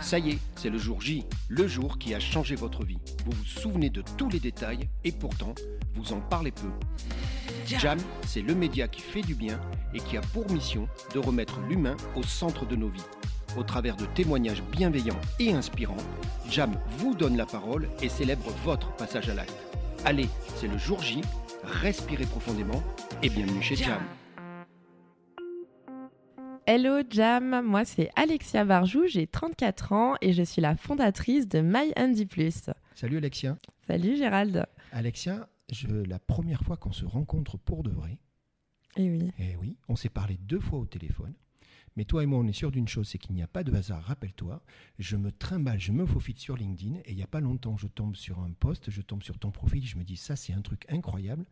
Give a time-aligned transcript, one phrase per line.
[0.00, 2.98] Ça y est, c'est le jour J, le jour qui a changé votre vie.
[3.24, 5.54] Vous vous souvenez de tous les détails et pourtant,
[5.94, 6.68] vous en parlez peu.
[7.66, 9.58] Jam, c'est le média qui fait du bien
[9.92, 13.04] et qui a pour mission de remettre l'humain au centre de nos vies.
[13.56, 15.96] Au travers de témoignages bienveillants et inspirants,
[16.50, 19.54] Jam vous donne la parole et célèbre votre passage à l'acte.
[20.04, 21.20] Allez, c'est le jour J,
[21.64, 22.82] respirez profondément
[23.22, 24.00] et bienvenue chez Jam.
[26.66, 31.60] Hello Jam, moi c'est Alexia Barjou, j'ai 34 ans et je suis la fondatrice de
[31.60, 32.70] My Andy Plus.
[32.94, 33.58] Salut Alexia.
[33.86, 34.64] Salut Gérald.
[34.92, 38.18] Alexia, je, la première fois qu'on se rencontre pour de vrai,
[38.96, 41.34] Eh oui, eh oui, on s'est parlé deux fois au téléphone.
[41.96, 43.72] Mais toi et moi, on est sûr d'une chose, c'est qu'il n'y a pas de
[43.72, 44.02] hasard.
[44.02, 44.60] Rappelle-toi,
[44.98, 47.86] je me trimballe, je me faufile sur LinkedIn et il n'y a pas longtemps, je
[47.86, 50.62] tombe sur un post, je tombe sur ton profil, je me dis ça, c'est un
[50.62, 51.44] truc incroyable.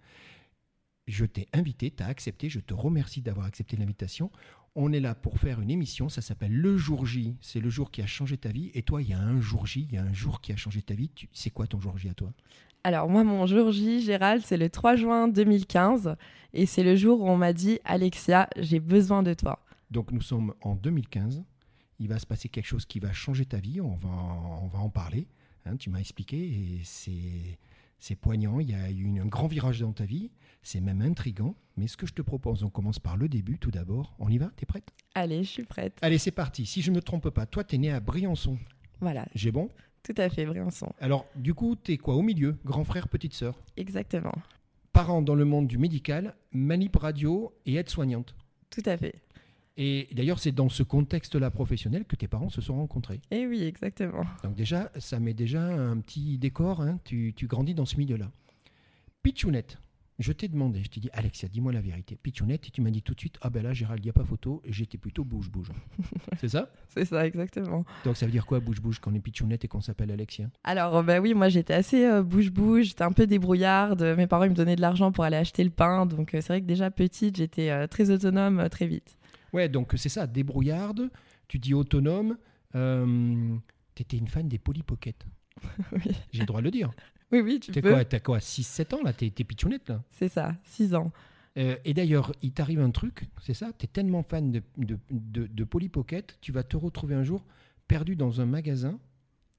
[1.07, 4.31] Je t'ai invité, tu as accepté, je te remercie d'avoir accepté l'invitation.
[4.75, 7.91] On est là pour faire une émission, ça s'appelle Le Jour J, c'est le jour
[7.91, 8.71] qui a changé ta vie.
[8.75, 10.57] Et toi, il y a un jour J, il y a un jour qui a
[10.57, 11.11] changé ta vie.
[11.15, 12.33] Tu- C'est quoi ton jour J à toi?
[12.85, 16.17] Alors moi, mon jour J, Gérald, c'est le 3 juin 2015
[16.53, 19.59] et c'est le jour où on m'a dit Alexia, j'ai besoin de toi.
[19.91, 21.45] Donc nous sommes en 2015.
[21.99, 23.81] Il va se passer quelque chose qui va changer ta vie.
[23.81, 25.27] On va, en- on va en parler.
[25.67, 27.59] hein, tu m'as expliqué et c'est,
[28.03, 28.59] c'est poignant.
[28.59, 30.33] Il y a eu un grand virage dans ta vie.
[30.65, 31.55] C'est même intrigant.
[31.77, 34.15] Mais ce que je te propose, on commence par le début tout d'abord.
[34.19, 34.89] On y va T'es prête?
[35.15, 35.97] Allez, je suis prête.
[36.03, 36.67] Allez, c'est parti.
[36.67, 38.59] Si je ne me trompe pas, toi, tu es né à Briançon.
[39.01, 39.69] Voilà, J'ai bon?
[40.03, 40.93] Tout à fait, Briançon.
[41.01, 42.57] Alors, du coup, tu es quoi Au milieu?
[42.65, 43.55] Grand frère, petite sœur?
[43.77, 44.35] Exactement,
[44.93, 48.35] Parents dans le monde du médical, manip radio et aide-soignante.
[48.71, 49.15] tout à fait.
[49.77, 53.21] Et d'ailleurs, c'est dans ce contexte-là professionnel que tes parents se sont rencontrés.
[53.31, 54.25] Eh oui, exactement.
[54.45, 58.31] Donc déjà, ça met déjà un petit décor, hein, tu, tu grandis dans ce milieu-là.
[59.23, 59.79] Pichounette,
[60.19, 62.17] je t'ai demandé, je t'ai dit, Alexia, dis-moi la vérité.
[62.23, 64.13] Pichounette, et tu m'as dit tout de suite, ah ben là, Gérald, il n'y a
[64.13, 65.73] pas photo, j'étais plutôt bouge-bouge.
[66.39, 66.71] C'est ça?
[66.89, 67.85] C'est ça, exactement.
[68.05, 70.49] Donc ça veut dire quoi, bouge-bouge, quand on est Pichounette et qu'on s'appelle Alexia?
[70.65, 74.03] Alors, bah oui, moi j'étais assez euh, bouge-bouge, j'étais un peu débrouillarde.
[74.17, 76.49] Mes parents ils me donnaient de l'argent pour aller acheter le pain, donc euh, c'est
[76.49, 79.17] vrai que déjà petite, j'étais euh, très autonome très vite.
[79.53, 81.11] Ouais, donc c'est ça, débrouillarde,
[81.49, 82.39] tu dis autonome,
[82.75, 83.55] euh,
[83.95, 85.27] t'étais une fan des Polly Pocket.
[85.93, 86.13] oui.
[86.33, 86.91] J'ai le droit de le dire.
[87.31, 87.91] oui, oui, tu T'es peux.
[87.91, 90.03] quoi, t'as quoi 6-7 ans là T'es t'es Pichounette là?
[90.11, 91.13] C'est ça, 6 ans.
[91.59, 94.99] Euh, et d'ailleurs, il t'arrive un truc, c'est ça Tu es tellement fan de, de,
[95.11, 97.45] de, de Polly Pocket, tu vas te retrouver un jour
[97.89, 98.99] perdu dans un magasin,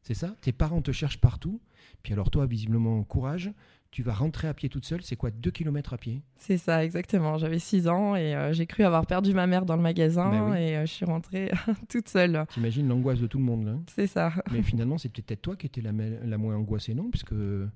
[0.02, 0.36] c'est ça?
[0.42, 1.62] Tes parents te cherchent partout,
[2.02, 3.52] puis alors toi, visiblement, courage,
[3.94, 6.24] tu vas rentrer à pied toute seule, c'est quoi 2 km à pied?
[6.36, 7.38] C'est ça, exactement.
[7.38, 10.58] J'avais 6 ans et euh, j'ai cru avoir perdu ma mère dans le magasin oui.
[10.58, 11.52] et euh, je suis rentrée
[11.90, 12.44] toute seule.
[12.50, 13.84] T'imagines l'angoisse de tout le monde là hein?
[13.96, 14.34] C'est ça.
[14.52, 17.12] Mais finalement, c'est peut-être toi qui étais la, moins angoissée, non?
[17.12, 17.36] Puisque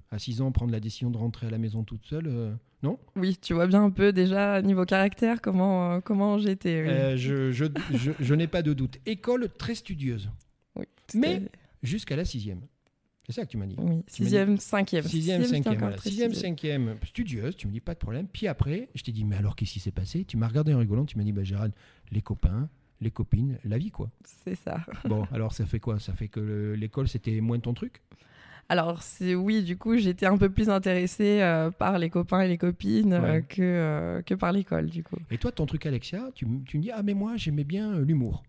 [0.10, 2.52] à 6 ans, prendre la décision de rentrer à la maison toute seule, euh,
[2.82, 2.98] non?
[3.16, 6.82] Oui, tu vois bien un peu déjà niveau caractère comment, euh, comment j'étais.
[6.82, 6.90] Oui.
[6.90, 8.98] Euh, Je, je, je, je n'ai pas de doute.
[9.06, 10.32] École très studieuse,
[10.76, 11.44] Oui, mais-
[11.84, 12.62] jusqu'à la sixième.
[13.28, 15.04] C'est ça que tu m'as dit Oui, Tu m'as dit- sixième, cinquième.
[15.04, 15.98] Sixième, cinquième, voilà.
[15.98, 18.28] Sixième, cinquième, studieuse, tu me dis pas de problème.
[18.32, 20.24] Puis après, je t'ai dit, mais alors qu'est-ce qui s'est passé?
[20.24, 21.74] Tu m'as regardé en rigolant, tu m'as dit, bah Gérald,
[22.12, 22.70] les copains,
[23.02, 24.10] les copines, la vie quoi.
[24.24, 24.78] C'est ça.
[25.06, 26.00] Bon, alors ça fait quoi?
[26.00, 28.02] Ça fait que le- l'école c'était moins ton truc?
[28.70, 32.48] Alors c'est oui, du coup j'étais un peu plus intéressée euh, par les copains et
[32.48, 35.18] les copines euh, que, euh, que par l'école du coup.
[35.32, 38.44] Et toi, ton truc, Alexia, tu, tu me dis, ah mais moi j'aimais bien l'humour.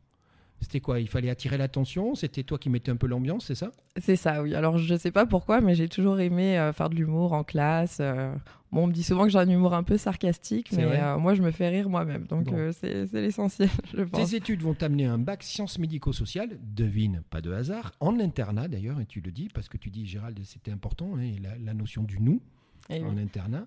[0.61, 2.15] C'était quoi Il fallait attirer l'attention?
[2.15, 3.71] C'était toi qui mettais un peu l'ambiance, c'est ça?
[4.01, 4.55] C'est ça, oui.
[4.55, 7.99] Alors je sais pas pourquoi, mais j'ai toujours aimé euh, faire de l'humour en classe.
[8.01, 8.35] euh.
[8.73, 11.35] Bon, on me dit souvent que j'ai un humour un peu sarcastique, mais euh, moi
[11.35, 12.71] je me fais rire moi-même, donc Bon.
[12.73, 14.31] c'est l'essentiel, je pense.
[14.31, 19.01] Tes études vont t'amener un bac sciences médico-sociales, devine, pas de hasard, en internat d'ailleurs,
[19.01, 22.03] et tu le dis parce que tu dis, Gérald, c'était important, hein, la, la notion
[22.03, 22.43] du nous.
[22.91, 23.23] Et en oui.
[23.23, 23.67] internat.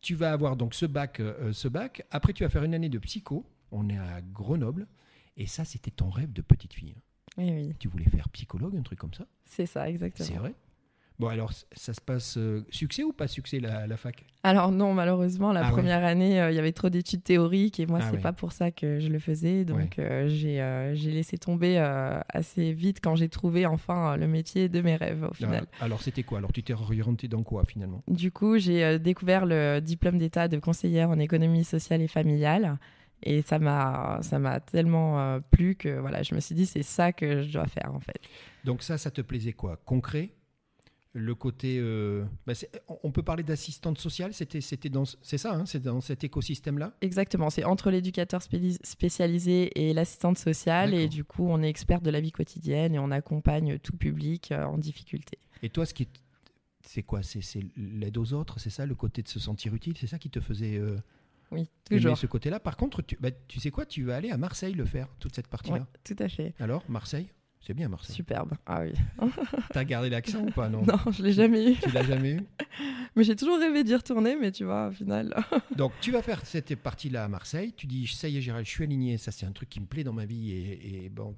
[0.00, 1.20] Tu vas avoir donc ce bac,
[1.52, 2.06] ce bac.
[2.10, 3.44] Après, tu vas faire une année de psycho.
[3.72, 4.86] On est à Grenoble.
[5.36, 6.94] Et ça, c'était ton rêve de petite fille.
[7.38, 9.26] Et oui, Tu voulais faire psychologue, un truc comme ça?
[9.44, 10.28] C'est ça, exactement.
[10.28, 10.54] C'est vrai?
[11.20, 14.24] Bon, alors, ça se passe euh, succès ou pas succès, la, la fac?
[14.42, 15.72] Alors non, malheureusement, la Ah ouais.
[15.72, 18.22] première année, euh, il y avait trop d'études théoriques et moi, Ah c'est ouais.
[18.22, 19.64] pas pour ça que je le faisais.
[19.64, 24.68] Donc, euh, j'ai euh, j'ai laissé tomber assez vite quand j'ai trouvé enfin le métier
[24.68, 25.66] de mes rêves au final.
[25.80, 26.38] Ah, Alors, c'était quoi?
[26.38, 28.02] Alors, tu t'es orienté dans quoi, finalement?
[28.08, 32.76] Du coup, j'ai découvert le diplôme d'état de conseillère en économie sociale et familiale.
[33.24, 36.82] Et ça m'a ça m'a tellement euh, plu que voilà, je me suis dit c'est
[36.82, 38.20] ça que je dois faire en fait.
[38.64, 39.76] Donc, ça, ça te plaisait quoi?
[39.84, 40.30] Concret?
[41.16, 42.54] Le côté, euh, bah,
[43.04, 46.92] on- peut parler d'assistante sociale, c'était, c'était dans, c'est ça, hein, c'est dans cet écosystème-là?
[47.02, 48.42] Exactement, c'est entre l'éducateur
[48.82, 50.92] spécialisé et l'assistante sociale.
[50.92, 54.50] Et du coup, on est expert de la vie quotidienne et on accompagne tout public
[54.50, 55.38] euh, en difficulté.
[55.62, 56.20] Et toi, ce qui, est-
[56.84, 57.22] c'est quoi?
[57.22, 60.18] C'est, c'est l'aide aux autres, c'est ça, le côté de se sentir utile, c'est ça
[60.18, 60.96] qui te faisait euh,
[61.54, 62.16] Oui, toujours.
[62.18, 62.60] ce côté-là.
[62.60, 65.34] Par contre, tu, bah, tu sais quoi, tu vas aller à Marseille le faire, toute
[65.34, 65.86] cette partie-là.
[66.04, 66.54] Tout à fait.
[66.60, 67.28] Alors, Marseille,
[67.60, 68.14] C'est bien Marseille.
[68.16, 68.52] Superbe.
[68.66, 68.92] Ah oui.
[69.72, 71.76] T'as gardé l'accent ou pas Non, Non, je l'ai jamais eu.
[71.76, 72.40] tu l'as jamais eu?
[73.16, 75.32] Mais j'ai toujours rêvé d'y retourner, mais tu vois, au final.
[75.76, 77.72] Donc tu vas faire cette partie-là à Marseille.
[77.76, 79.18] Tu dis ça y est Gérald, je suis aligné.
[79.18, 81.36] Ça c'est un truc qui me plaît dans ma vie et, et bon,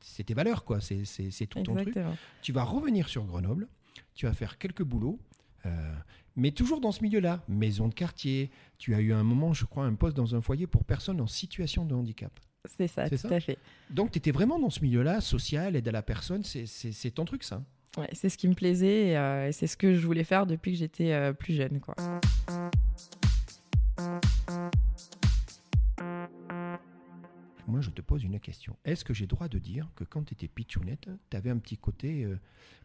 [0.00, 0.80] c'est tes valeurs quoi.
[0.80, 1.94] C'est tout ton truc.
[2.40, 3.68] Tu vas revenir sur Grenoble.
[4.14, 5.20] Tu vas faire quelques boulots.
[5.66, 5.94] euh,
[6.38, 8.50] mais toujours dans ce milieu-là, maison de quartier.
[8.78, 11.26] Tu as eu un moment, je crois, un poste dans un foyer pour personnes en
[11.26, 12.32] situation de handicap.
[12.64, 13.58] C'est ça, tout ça à fait.
[13.90, 16.44] Donc, tu étais vraiment dans ce milieu-là, social, aide à la personne.
[16.44, 17.62] C'est- ton truc, ça.
[17.96, 20.72] Ouais, c'est ce qui me plaisait et, euh, c'est ce que je voulais faire depuis
[20.72, 21.80] que j'étais euh, plus jeune.
[21.80, 21.94] Quoi.
[27.66, 28.76] Moi, je te pose une question.
[28.84, 31.76] Est-ce que j'ai droit de dire que quand tu étais pitchounette, tu avais un petit
[31.76, 32.38] côté euh,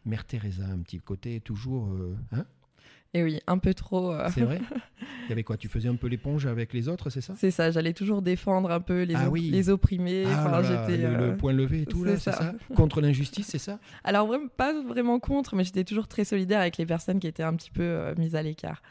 [0.04, 1.88] Mère Teresa, un petit côté toujours.
[2.32, 2.44] hein?
[3.16, 4.10] Et oui, un peu trop.
[4.12, 4.60] euh, C'est vrai
[5.26, 5.56] Il y avait quoi?
[5.56, 7.34] Tu faisais un peu l'éponge avec les autres, c'est ça?
[7.36, 9.50] C'est ça, j'allais toujours défendre un peu les, Ah oui.
[9.52, 10.24] les opprimés.
[10.26, 12.38] Ah Enfin, là là, j'étais, le, euh, le point levé et tout, là, c'est ça.
[12.38, 12.54] ça?
[12.74, 13.78] Contre l'injustice, c'est ça?
[14.02, 17.54] Alors, pas vraiment contre, mais j'étais toujours très solidaire avec les personnes qui étaient un
[17.54, 18.82] petit peu euh, mises à l'écart.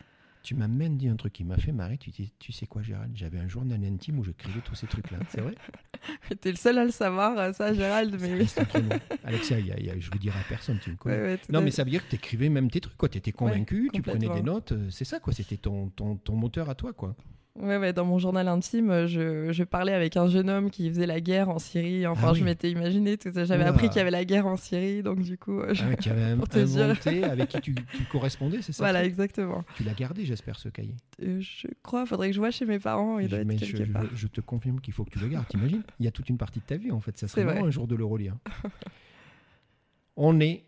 [0.44, 1.98] Tu m'as même dit un truc qui m'a fait marrer.
[1.98, 3.12] Tu, dis, tu sais quoi, Gérald?
[3.16, 5.18] J'avais un journal intime où j'écrivais tous ces trucs-là.
[5.30, 5.56] C'est vrai?
[6.42, 8.46] T'es le seul à le savoir, euh, ça, Gérald, mais.
[9.24, 11.16] Alexia, y a- il y a- je le dirai à personne, tu me connais.
[11.16, 13.08] Ouais, ouais, tout Non, mais ça veut dire que tu écrivais même tes trucs, quoi.
[13.08, 14.72] Tu étais convaincu, tu prenais des notes.
[14.74, 15.32] euh, C'est ça, quoi.
[15.32, 17.16] C'était ton, ton, ton moteur à toi, quoi.
[17.56, 20.90] Ouais, ouais, dans mon journal intime, euh, je, je parlais avec un jeune homme qui
[20.90, 22.08] faisait la guerre en Syrie.
[22.08, 22.40] Enfin, Ah oui.
[22.40, 23.46] je m'étais imaginé tout ça.
[23.46, 25.90] J'avais appris qu'il y avait la guerre en Syrie, donc du coup, euh, je- Ah
[25.90, 27.30] ouais, tu avais un, Pour te dire.
[27.30, 29.64] avec qui tu, tu correspondais, c'est ça voilà, exactement.
[29.76, 30.96] Tu l'as gardé, j'espère, ce cahier.
[31.22, 33.20] Euh, je crois, faudrait que je vois chez mes parents.
[33.20, 34.04] Il doit être Mais quelque je, je- part.
[34.16, 35.84] je te confirme qu'il faut que tu le gardes, t'imagines?
[36.00, 37.16] Il y a toute une partie de ta vie, en fait.
[37.20, 38.36] Ça serait marrant un jour de le relire.
[40.16, 40.64] On est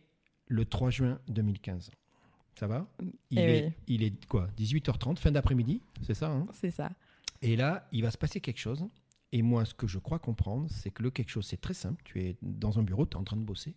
[0.48, 1.90] le 3 juin 2015.
[2.58, 2.88] Ça va
[3.32, 3.74] il Eh est, oui.
[3.88, 6.90] il est quoi 18h30, fin d'après-midi, c'est ça hein C'est ça.
[7.42, 8.86] Et là, il va se passer quelque chose.
[9.32, 12.02] Et moi, ce que je crois comprendre, c'est que le quelque chose, c'est très simple.
[12.06, 13.76] Tu es dans un bureau, tu es en train de bosser.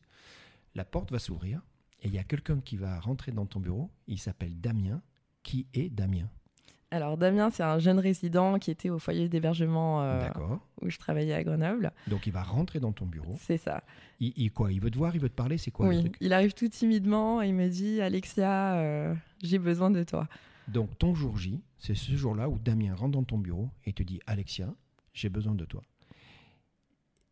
[0.76, 1.60] La porte va s'ouvrir
[2.00, 3.90] et il y a quelqu'un qui va rentrer dans ton bureau.
[4.06, 5.02] Il s'appelle Damien.
[5.42, 6.28] Qui est Damien?
[6.90, 10.26] Alors, Damien, c'est un jeune résident qui était au foyer d'hébergement euh,
[10.80, 11.92] où je travaillais à Grenoble.
[12.06, 13.36] Donc, il va rentrer dans ton bureau.
[13.38, 13.82] C'est ça.
[14.20, 16.00] Il, il- quoi Il veut te voir Il veut te parler C'est quoi le oui,
[16.00, 16.16] truc?
[16.20, 20.28] il arrive tout timidement et il me dit Alexia, euh, j'ai besoin de toi.
[20.66, 24.02] Donc, ton jour J, c'est ce jour-là où Damien rentre dans ton bureau et te
[24.02, 24.72] dit Alexia,
[25.12, 25.82] j'ai besoin de toi.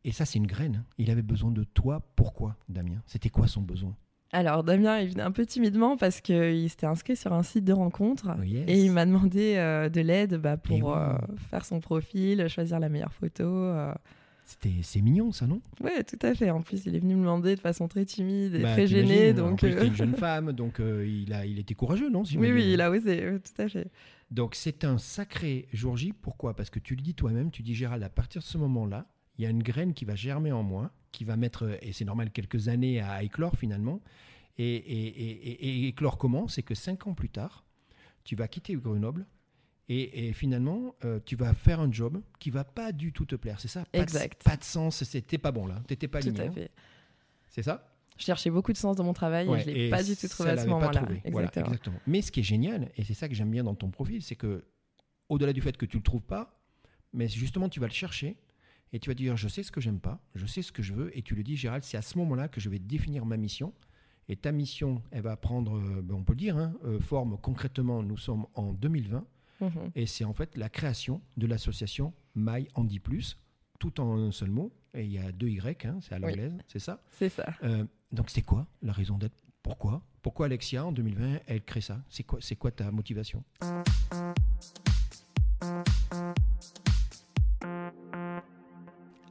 [0.04, 0.76] Et ça, c'est une graine.
[0.76, 0.84] hein.
[0.98, 2.00] Il avait besoin de toi.
[2.14, 3.02] Pourquoi, Damien?
[3.06, 3.96] C'était quoi son besoin?
[4.32, 7.72] Alors, Damien, il venait un peu timidement parce qu'il s'était inscrit sur un site de
[7.72, 8.28] rencontre.
[8.38, 8.64] Oh, yes.
[8.66, 11.14] Et il m'a demandé euh, de l'aide bah, Eh pour euh,
[11.50, 13.44] faire son profil, choisir la meilleure photo.
[13.44, 13.94] euh.
[14.44, 15.60] C'était, c'est mignon, ça, non?
[15.80, 16.50] Ouais, tout à fait.
[16.50, 19.08] En plus, il est venu me demander de façon très timide et Bah, très t'imagines,
[19.08, 19.30] gêné.
[19.32, 22.72] En Donc, plus, une jeune femme, donc il, a, il était courageux, non oui, oui,
[22.72, 23.88] il a osé, tout à fait.
[24.30, 26.12] Donc c'est un sacré jour J.
[26.12, 26.54] Pourquoi?
[26.54, 29.06] Parce que tu le dis toi-même, tu dis Gérald, à partir de ce moment-là,
[29.38, 32.04] il y a une graine qui va germer en moi, qui va mettre, et c'est
[32.04, 34.00] normal, quelques années à éclore finalement.
[34.58, 36.46] Et, et, et- et- éclore comment?
[36.46, 37.64] C'est que cinq ans plus tard,
[38.24, 39.26] tu vas quitter Grenoble.
[39.88, 43.36] Et, et finalement, euh, tu vas faire un job qui va pas du tout te
[43.36, 43.84] plaire, c'est ça?
[43.92, 44.40] Pas Exact.
[44.40, 46.42] De, pas de sens, c'était pas bon là, t'étais pas Tout aligné.
[46.44, 46.52] à hein?
[46.52, 46.70] fait.
[47.48, 47.88] C'est ça?
[48.18, 50.26] Je cherchais beaucoup de sens dans mon travail Ouais, et je l'ai pas du tout
[50.28, 51.06] trouvé à ce moment-là.
[51.30, 51.98] Voilà, exactement.
[52.06, 54.36] Mais ce qui est génial, et c'est ça que j'aime bien dans ton profil, c'est
[54.36, 54.64] que
[55.28, 56.58] au-delà du fait que tu le trouves pas,
[57.12, 58.36] mais justement tu vas le chercher
[58.96, 60.94] et tu vas dire je sais ce que j'aime pas, je sais ce que je
[60.94, 63.36] veux, et tu le dis Gérald, c'est à ce moment-là que je vais définir ma
[63.36, 63.74] mission.
[64.28, 67.36] Et ta mission, elle va prendre, euh, ben, on peut le dire, hein, euh, forme
[67.40, 68.02] concrètement.
[68.02, 69.24] Nous sommes en 2020
[69.60, 69.90] Mhm.
[69.94, 73.38] et c'est en fait la création de l'association My Andy Plus,
[73.78, 74.72] tout en un seul mot.
[74.94, 76.22] Et il y a deux Y, hein, c'est à Oui.
[76.22, 77.02] l'anglaise, c'est ça?
[77.08, 77.46] C'est ça.
[77.62, 79.36] Euh, donc c'est quoi la raison d'être?
[79.62, 80.02] Pourquoi?
[80.22, 82.02] Pourquoi Alexia en 2020 elle crée ça?
[82.08, 83.44] C'est quoi C'est quoi ta motivation?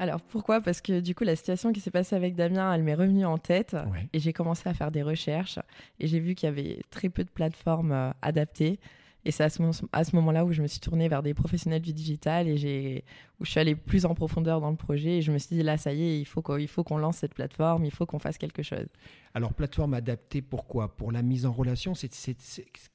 [0.06, 0.62] Alors pourquoi?
[0.62, 3.40] Parce que du coup, la situation qui s'est passée avec Damien, elle m'est revenue en
[3.40, 3.76] tête.
[3.92, 4.08] Ouais.
[4.14, 5.58] Et j'ai commencé à faire des recherches
[6.00, 8.80] et j'ai vu qu'il y avait très peu de plateformes euh, adaptées.
[9.28, 11.34] Et c'est à ce, mo- à ce moment-là où je me suis tournée vers des
[11.34, 13.04] professionnels du digital et
[13.40, 15.18] où je suis allée plus en profondeur dans le projet.
[15.18, 17.86] Et je me suis dit, là, ça y est, il faut qu'on, lance cette plateforme,
[17.86, 18.86] il faut qu'on fasse quelque chose.
[19.34, 20.96] Alors plateforme adaptée pourquoi?
[20.96, 22.12] Pour la mise en relation c'est,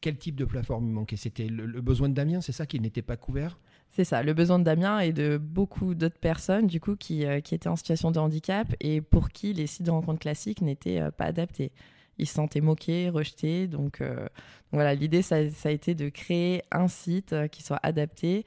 [0.00, 3.02] Quel type de plateforme manquait C'était le, le besoin de Damien, c'est ça qui n'était
[3.02, 3.58] pas couvert?
[3.90, 7.40] C'est ça, le besoin de Damien et de beaucoup d'autres personnes, du coup, qui, euh,
[7.40, 11.00] qui étaient en situation de handicap et pour qui les sites de rencontres classiques n'étaient
[11.00, 11.72] euh, pas adaptés.
[12.16, 13.66] Ils se sentaient moqués, rejetés.
[13.66, 14.28] Donc, euh, donc
[14.72, 18.44] voilà, l'idée, ça, ça a été de créer un site qui soit adapté,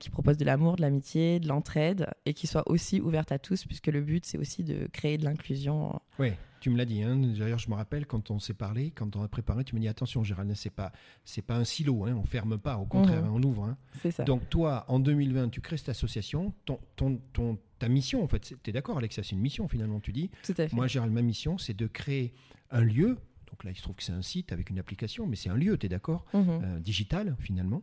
[0.00, 3.64] qui propose de l'amour, de l'amitié, de l'entraide et qui soit aussi ouverte à tous,
[3.64, 6.00] puisque le but, c'est aussi de créer de l'inclusion.
[6.18, 7.02] Oui, tu me l'as dit.
[7.02, 7.16] Hein.
[7.16, 9.88] D'ailleurs, je me rappelle quand on s'est parlé, quand on a préparé, tu me dis
[9.88, 10.92] attention, Gérald, c'est pas,
[11.24, 12.14] c'est pas un silo, hein.
[12.18, 13.28] on ferme pas, au contraire, Mhm.
[13.28, 13.64] hein, on ouvre.
[13.64, 13.76] hein.
[14.02, 14.24] C'est ça.
[14.24, 16.52] Donc toi, en 2020, tu crées cette association.
[16.64, 20.00] Ton, ton, ton- ta mission, en fait, tu es d'accord Alexia, c'est une mission finalement.
[20.00, 20.72] Tu dis, Tout à fait.
[20.74, 22.32] moi Gérald, ma mission, c'est de créer
[22.70, 23.18] un lieu.
[23.50, 25.56] Donc là, il se trouve que c'est un site avec une application, mais c'est un
[25.56, 26.60] lieu, tu es d'accord Mhm.
[26.62, 27.82] Euh, Digital finalement,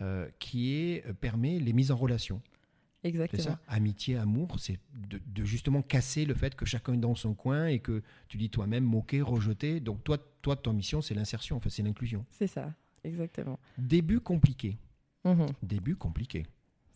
[0.00, 2.40] euh, qui est, euh, permet les mises en relation.
[3.02, 3.42] C'est Exactement.
[3.42, 7.34] ça Amitié, amour, c'est de, de justement casser le fait que chacun est dans son
[7.34, 9.80] coin et que tu dis toi-même moquer, rejeter.
[9.80, 12.24] Donc toi, toi ton mission, c'est l'insertion, enfin c'est l'inclusion.
[12.30, 12.72] C'est ça.
[13.04, 13.58] Exactement.
[13.76, 14.78] Début compliqué.
[15.24, 15.46] Mhm.
[15.62, 16.46] Début compliqué.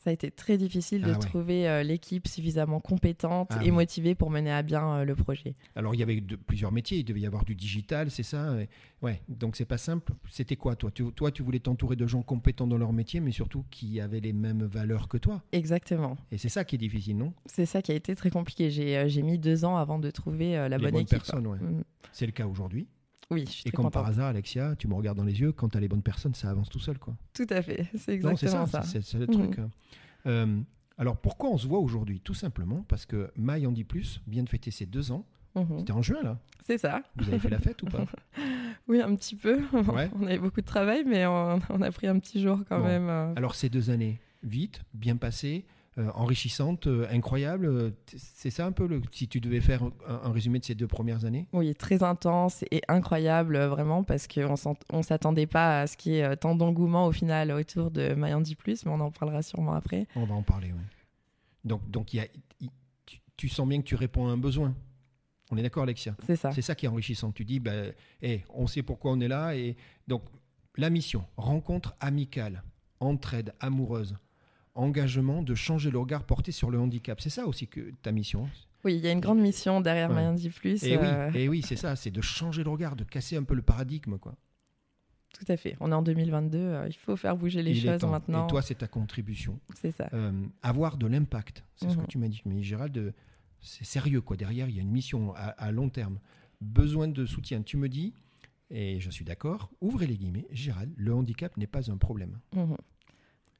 [0.06, 1.18] Ça a été très difficile de Ah ouais.
[1.18, 3.72] trouver euh, l'équipe suffisamment compétente Ah et oui.
[3.72, 5.56] motivée pour mener à bien euh, le projet.
[5.74, 8.54] Alors il y avait de- plusieurs métiers, il devait y avoir du digital, c'est ça
[9.02, 10.12] Ouais, donc c'est pas simple.
[10.30, 10.92] C'était quoi toi?
[10.92, 14.20] Tu, Toi, tu voulais t'entourer de gens compétents dans leur métier, mais surtout qui avaient
[14.20, 15.42] les mêmes valeurs que toi?
[15.50, 16.16] Exactement.
[16.30, 17.32] Et c'est ça qui est difficile, non?
[17.46, 18.70] C'est ça qui a été très compliqué.
[18.70, 21.08] J'ai euh, mis deux ans avant de trouver la Les bonne équipe.
[21.08, 21.58] personnes, ouais.
[21.58, 21.82] Mhm.
[22.12, 22.86] C'est le cas aujourd'hui.
[23.30, 25.50] Oui, je suis Et très comme par hasard, Alexia, tu me regardes dans les yeux,
[25.52, 27.16] quand tu as les bonnes personnes, ça avance tout seul, quoi.
[27.34, 27.88] Tout à fait.
[27.96, 28.88] C'est Non, exactement ça, ça.
[28.88, 29.32] c'est c'est le Mhm.
[29.32, 29.58] truc.
[29.58, 29.70] hein.
[30.26, 30.60] Euh,
[30.98, 32.20] alors pourquoi on se voit aujourd'hui?
[32.20, 35.24] Tout simplement parce que Maï en dit plus vient de fêter ses deux ans.
[35.56, 35.78] Mhm.
[35.78, 36.38] C'était en juin là.
[36.64, 37.02] C'est ça.
[37.16, 38.04] Vous avez fait la fête ou pas?
[38.88, 39.60] Oui, un petit peu.
[39.92, 40.08] Ouais.
[40.14, 42.84] on avait beaucoup de travail, mais on, on a pris un petit jour quand Bon.
[42.86, 43.08] même.
[43.08, 43.32] euh.
[43.34, 45.64] Alors ces deux années, vite, bien passées,
[45.98, 47.66] euh, enrichissantes, euh, incroyables.
[47.66, 49.00] euh, C'est ça un peu le.
[49.12, 49.92] Si tu devais faire un,
[50.24, 51.46] un résumé de ces deux premières années?
[51.52, 54.54] Oui, très intense et incroyable, vraiment, parce qu'on
[54.92, 58.54] ne s'attendait pas à ce qu'il y ait tant d'engouement au final autour de Mayandi
[58.56, 60.06] Plus, mais on en parlera sûrement après.
[60.16, 60.72] On va en parler.
[60.72, 60.82] oui.
[61.64, 62.26] Donc donc y a,
[63.36, 64.74] tu sens bien que tu réponds à un besoin.
[65.50, 66.16] On est d'accord, Alexia?
[66.26, 66.50] C'est ça.
[66.52, 67.30] C'est ça qui est enrichissant.
[67.32, 69.54] Tu dis, ben, eh, on sait pourquoi on est là.
[69.54, 69.76] Et
[70.08, 70.22] donc,
[70.76, 72.64] la mission, rencontre amicale,
[72.98, 74.16] entraide amoureuse,
[74.76, 77.20] engagement de changer le regard porté sur le handicap.
[77.20, 78.48] C'est ça aussi que ta mission.
[78.84, 80.50] Oui, il y a une grande mission derrière Ouais.
[80.50, 80.84] Plus.
[80.84, 83.42] Et euh, oui, et oui c'est ça, c'est de changer le regard, de casser un
[83.42, 84.16] peu le paradigme.
[84.18, 84.34] Quoi.
[85.38, 85.76] Tout à fait.
[85.80, 88.46] On est en 2022, euh, il faut faire bouger les Il choses maintenant.
[88.46, 89.58] Et toi, c'est ta contribution.
[89.74, 90.08] C'est ça.
[90.14, 92.02] Euh, avoir de l'impact, c'est ce Mhm.
[92.02, 92.42] que tu m'as dit.
[92.46, 93.12] Mais Gérald,
[93.60, 94.20] c'est sérieux.
[94.20, 94.36] quoi.
[94.36, 96.18] Derrière, il y a une mission à, à long terme.
[96.60, 97.62] Besoin de soutien.
[97.62, 98.14] Tu me dis,
[98.70, 102.38] et je suis d'accord, ouvrez les guillemets, Gérald, le handicap n'est pas un problème.
[102.54, 102.76] Mhm.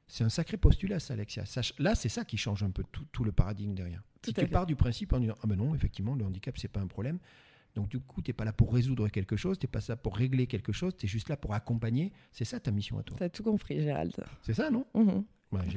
[0.07, 1.43] C'est un sacré postulat, ça, Alexia.
[1.79, 4.01] Là, c'est ça qui change un peu tout, tout le paradigme derrière.
[4.21, 4.47] Tout si tu fait.
[4.47, 7.19] pars du principe en disant Ah ben non, effectivement, le handicap, c'est pas un problème.
[7.75, 9.95] Donc, du coup, tu n'es pas là pour résoudre quelque chose, tu n'es pas là
[9.97, 12.11] pour régler quelque chose, tu es juste là pour accompagner.
[12.31, 13.17] C'est ça ta mission à toi.
[13.19, 14.15] T'as tout compris, Gérald.
[14.41, 14.85] C'est ça, non?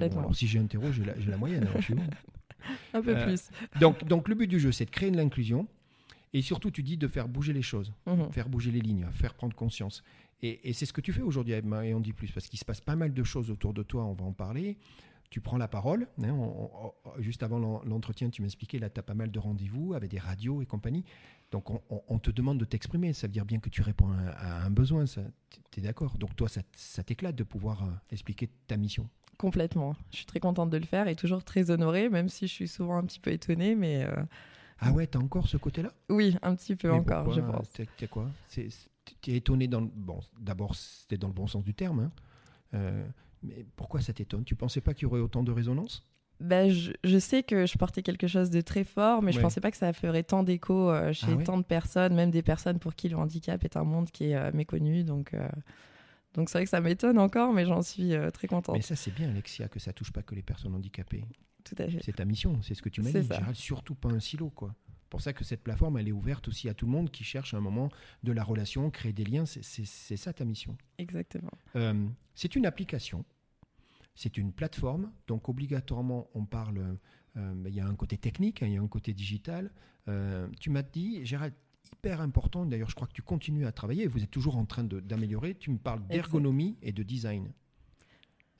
[0.00, 1.64] Alors, Si j'ai un terreau, j'ai la, moyenne.
[1.64, 2.02] alors je suis bon.
[2.94, 3.48] Un peu Euh, plus.
[3.80, 5.66] donc, donc, le but du jeu, c'est de créer de l'inclusion.
[6.32, 8.30] Et surtout, tu dis de faire bouger les choses, Mhm.
[8.32, 10.02] faire bouger les lignes, faire prendre conscience.
[10.42, 12.58] Et, et c'est ce que tu fais aujourd'hui, Emma, et on dit plus, parce qu'il
[12.58, 14.78] se passe pas mal de choses autour de toi, on va en parler.
[15.28, 16.08] Tu prends la parole.
[16.22, 16.70] hein, on-
[17.04, 20.10] on- juste avant l'en- l'entretien, tu m'expliquais, là, tu as pas mal de rendez-vous avec
[20.10, 21.04] des radios et compagnie.
[21.52, 21.68] Donc,
[22.08, 23.12] on, te demande de t'exprimer.
[23.12, 25.04] Ça veut dire bien que tu réponds à, à un besoin.
[25.04, 25.20] Tu
[25.80, 29.08] es d'accord Donc, toi, ça, ça t'éclate de pouvoir euh, expliquer ta mission?
[29.36, 29.94] Complètement.
[30.12, 32.68] Je suis très contente de le faire et toujours très honorée, même si je suis
[32.68, 34.22] souvent un petit peu étonnée, mais euh,
[34.80, 35.92] Ah ouais, tu as encore ce côté-là?
[36.08, 37.68] Oui, un petit peu Mais encore, pourquoi je pense.
[37.96, 38.30] T'es quoi?
[38.48, 38.68] T'es
[39.36, 40.20] étonné dans le bon.
[40.38, 42.00] D'abord, c'était dans le bon sens du terme.
[42.00, 42.12] hein.
[42.74, 43.06] Euh,
[43.42, 44.44] mais pourquoi ça t'étonne?
[44.44, 46.06] Tu pensais pas qu'il y aurait autant de résonance?
[46.40, 49.42] Ben, je, je sais que je portais quelque chose de très fort, mais je Ouais.
[49.42, 51.44] pensais pas que ça ferait tant d'écho euh, chez Ah ouais?
[51.44, 54.36] tant de personnes, même des personnes pour qui le handicap est un monde qui est
[54.36, 55.04] euh, méconnu.
[55.04, 55.46] Donc, euh,
[56.32, 58.76] donc c'est vrai que ça m'étonne encore, mais j'en suis très contente.
[58.76, 61.24] Mais ça, c'est bien, Alexia, que ça touche pas que les personnes handicapées.
[61.64, 62.00] Tout à fait.
[62.02, 63.26] C'est ta mission, c'est ce que tu m'as dit.
[63.38, 64.74] Gérald, surtout pas un silo, quoi.
[65.08, 67.52] pour ça que cette plateforme, elle est ouverte aussi à tout le monde qui cherche
[67.54, 67.88] un moment
[68.22, 69.44] de la relation, créer des liens.
[69.44, 69.84] C'est-
[70.16, 70.76] ça ta mission.
[70.98, 71.50] Exactement.
[71.74, 73.24] Euh, c'est une application,
[74.14, 76.96] c'est une plateforme, donc obligatoirement on parle,
[77.36, 79.72] euh, il y a un côté technique, hein, il y a un côté digital.
[80.08, 81.54] Euh, tu m'as dit, Gérald,
[81.92, 84.84] hyper important, d'ailleurs je crois que tu continues à travailler, vous êtes toujours en train
[84.84, 87.50] de- d'améliorer, tu me parles d'ergonomie et de design.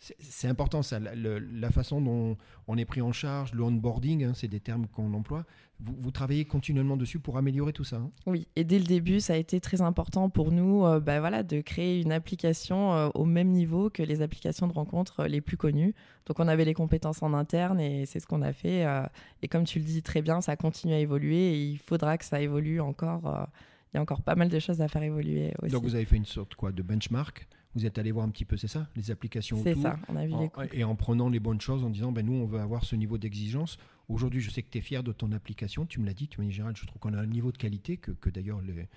[0.03, 4.49] C'est- important ça, la, façon dont on est pris en charge, le onboarding, hein, c'est
[4.49, 5.45] des termes qu'on emploie.
[5.79, 7.97] Vous, vous travaillez continuellement dessus pour améliorer tout ça.
[7.97, 8.11] hein?
[8.27, 11.43] Oui, et dès le début, ça a été très important pour nous euh, bah, voilà,
[11.43, 15.43] de créer une application euh, au même niveau que les applications de rencontres euh, les
[15.43, 15.95] plus connues.
[16.27, 18.87] Donc on avait les compétences en interne et c'est ce qu'on a fait.
[18.87, 19.03] euh,
[19.43, 22.25] et comme tu le dis très bien, ça continue à évoluer et il faudra que
[22.25, 23.49] ça évolue encore.
[23.93, 25.73] il y a encore pas mal de choses à faire évoluer aussi.
[25.73, 28.45] Donc vous avez fait une sorte quoi, de benchmark, vous êtes allé voir un petit
[28.45, 30.67] peu, c'est ça, les applications c'est ça, on a vu En- les coups.
[30.73, 33.17] et en prenant les bonnes choses, en disant, ben, nous, on veut avoir ce niveau
[33.19, 33.79] d'exigence.
[34.09, 35.87] Aujourd'hui, je sais que tu es fier de ton application.
[35.87, 37.59] Tu me l'as dit, tu m'as dit, Gérald, je trouve qu'on a un niveau de
[37.59, 38.89] qualité que, que d'ailleurs les,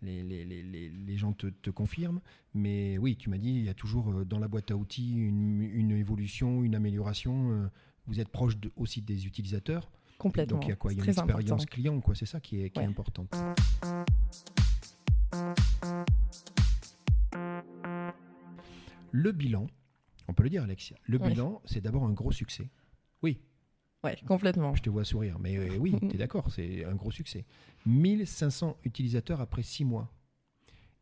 [0.00, 0.44] les, les,
[0.90, 2.20] les- gens te, te confirment.
[2.54, 5.12] Mais oui, tu m'as dit, il y a toujours euh, dans la boîte à outils
[5.12, 7.50] une, une évolution, une amélioration.
[7.52, 7.66] euh,
[8.06, 9.90] Vous êtes proche de- aussi des utilisateurs.
[10.18, 10.56] Complètement.
[10.56, 10.92] Donc il y a quoi?
[10.92, 11.64] Il y a une expérience important.
[11.66, 12.14] client, quoi.
[12.14, 13.34] C'est ça qui est, qui est importante.
[19.12, 19.66] Le bilan,
[20.28, 20.96] On peut le dire, Alexia.
[21.04, 21.28] Le Oui.
[21.30, 22.70] bilan, c'est d'abord un gros succès.
[23.22, 23.40] Oui,
[24.04, 24.74] Ouais, complètement.
[24.74, 27.44] je te vois sourire, mais euh, oui, tu es d'accord, c'est un gros succès.
[27.86, 30.12] 1500 utilisateurs après 6 mois.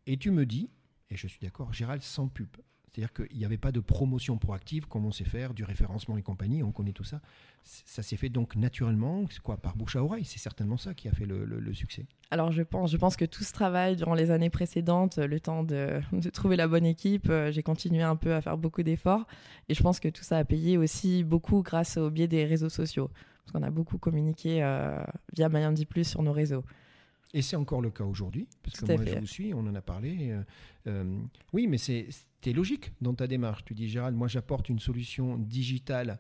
[0.07, 0.71] Et tu me dis,
[1.11, 2.49] et je suis d'accord, Gérald, sans pub.
[2.93, 6.23] C'est-à-dire qu'il n'y avait pas de promotion proactive comme on sait faire, du référencement et
[6.23, 7.21] compagnie, on connaît tout ça.
[7.63, 10.25] Ça s'est fait donc naturellement, quoi, par bouche à oreille.
[10.25, 12.07] C'est certainement ça qui a fait le, succès.
[12.33, 15.63] Alors je pense, je pense que tout ce travail durant les années précédentes, le temps
[15.63, 16.01] de,
[16.33, 19.27] trouver la bonne équipe, euh, j'ai continué un peu à faire beaucoup d'efforts
[19.69, 22.69] et je pense que tout ça a payé aussi beaucoup grâce au biais des réseaux
[22.69, 23.11] sociaux.
[23.45, 24.99] Parce qu'on a beaucoup communiqué euh,
[25.35, 26.65] via Mayandi Plus sur nos réseaux.
[27.33, 29.15] Et c'est encore le cas aujourd'hui, parce que moi fait.
[29.15, 30.31] je vous suis, on en a parlé.
[30.31, 30.43] euh,
[30.89, 31.21] euh,
[31.53, 33.65] oui, mais c'est c'était logique dans ta démarche.
[33.65, 36.19] Tu dis, Gérald, moi j'apporte une solution digitale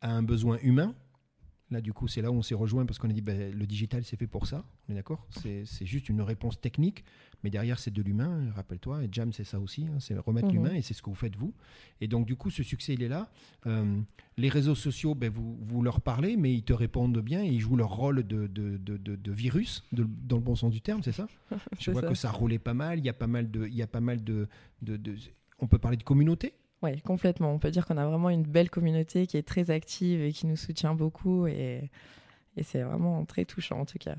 [0.00, 0.94] à un besoin humain.
[1.70, 3.66] Là, du coup, c'est là où on s'est rejoint parce qu'on a dit, ben, le
[3.66, 4.64] digital, c'est fait pour ça.
[4.88, 5.26] On est d'accord?
[5.30, 7.04] C'est juste une réponse technique,
[7.44, 8.50] mais derrière, c'est de l'humain.
[8.56, 9.84] Rappelle-toi, et Jam, c'est ça aussi.
[9.86, 10.54] hein, c'est remettre Mhm.
[10.54, 11.52] l'humain et c'est ce que vous faites vous.
[12.00, 13.30] Et donc, du coup, ce succès, il est là.
[13.66, 14.00] Euh,
[14.38, 17.60] les réseaux sociaux, ben, vous, vous leur parlez, mais ils te répondent bien et ils
[17.60, 21.02] jouent leur rôle de, de, de- de- de virus, dans le bon sens du terme,
[21.02, 21.28] c'est ça?
[21.78, 22.08] Je vois ça.
[22.08, 22.98] que ça roulait pas mal.
[22.98, 24.48] Il y a pas mal de, il y a pas mal de-
[25.58, 26.54] on peut parler de communauté?
[26.82, 27.52] Oui, complètement.
[27.52, 30.46] On peut dire qu'on a vraiment une belle communauté qui est très active et qui
[30.46, 31.90] nous soutient beaucoup et,
[32.56, 34.16] et c'est vraiment très touchant en tout cas.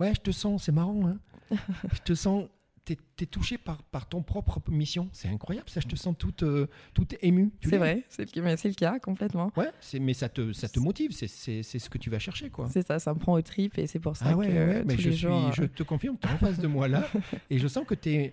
[0.00, 1.06] Ouais, je te sens, c'est marrant.
[1.06, 1.18] Hein
[1.92, 2.46] je te sens,
[2.84, 5.08] t'es es touché par, par ton propre mission.
[5.12, 5.80] C'est incroyable, ça.
[5.80, 7.52] Je te sens toute, euh, toute émue.
[7.60, 7.78] Tu C'est l'es.
[7.78, 9.52] vrai, c'est le, cas complètement.
[9.56, 9.68] Ouais,
[10.00, 11.12] mais ça te, ça te motive.
[11.12, 11.28] c'est-
[11.62, 12.68] ce que tu vas chercher, quoi.
[12.72, 14.84] C'est ça, ça me prend au trip et c'est pour ça Ah ouais, que ouais,
[14.84, 15.46] mais tous je, les suis, jours.
[15.48, 17.06] euh, je te confirme, tu es en face de moi là,
[17.50, 18.32] et je sens que tu es...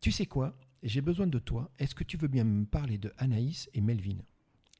[0.00, 1.70] Tu sais quoi J'ai besoin de toi.
[1.78, 4.18] Est-ce que tu veux bien me parler de Anaïs et Melvin?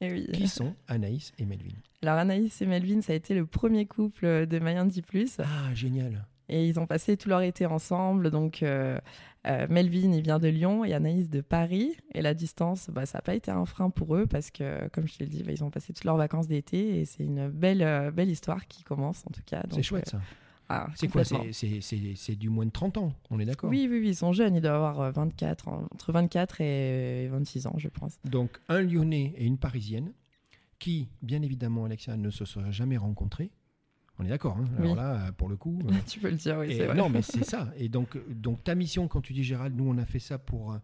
[0.01, 0.27] Eh oui.
[0.33, 1.73] Qui sont Anaïs et Melvin?
[2.03, 6.27] Alors Anaïs et Melvin, ça a été le premier couple de Mayandi Plus Ah, génial.
[6.49, 8.31] et ils ont passé tout leur été ensemble.
[8.31, 8.99] Donc euh,
[9.47, 11.97] euh, Melvin, il vient de Lyon et Anaïs de Paris.
[12.15, 15.09] Et la distance, bah, ça n'a pas été un frein pour eux parce que, comme
[15.09, 17.49] je te l'ai dit, bah, ils ont passé toutes leurs vacances d'été et c'est une
[17.49, 19.63] belle, euh, belle histoire qui commence en tout cas.
[19.71, 20.21] C'est chouette ça.
[20.71, 21.25] Euh, ah, C'est quoi.
[21.25, 23.71] C'est- C'est c'est- c'est du moins de 30 ans, on est d'accord?
[23.71, 24.55] Oui, oui, oui, ils sont jeunes.
[24.57, 28.19] Ils doivent avoir euh, 24, ans- entre 24 et 26 ans, je pense.
[28.25, 30.13] Donc un Lyonnais et une Parisienne
[30.79, 33.51] qui, bien évidemment, Alexia, ne se seraient jamais rencontrés.
[34.19, 34.97] On est d'accord, hein Alors Oui.
[34.97, 35.79] là, pour le coup...
[35.89, 36.97] euh, tu peux le dire, oui, c'est vrai.
[36.97, 37.69] non, mais c'est ça.
[37.77, 40.73] Et donc, donc ta mission, quand tu dis Gérald, nous on a fait ça pour
[40.73, 40.79] euh,